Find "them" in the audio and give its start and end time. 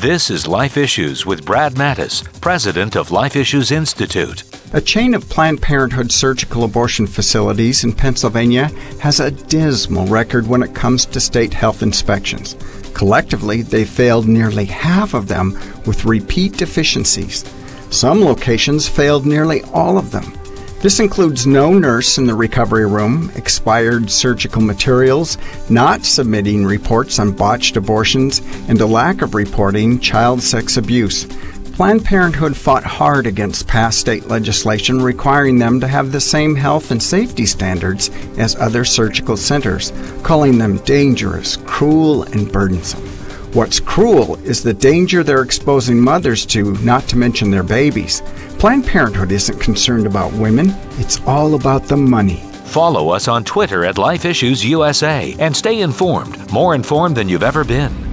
15.28-15.52, 20.12-20.32, 35.58-35.80, 40.56-40.78